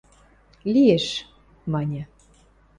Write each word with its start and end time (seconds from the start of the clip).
–Лиэш,– 0.73 1.05
маньы. 1.71 2.01